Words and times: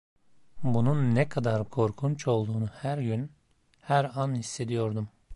Bunun 0.63 1.15
ne 1.15 1.29
kadar 1.29 1.69
korkunç 1.69 2.27
olduğunu 2.27 2.67
her 2.67 2.97
gün, 2.97 3.31
her 3.81 4.11
an 4.15 4.35
hissediyordum. 4.35 5.09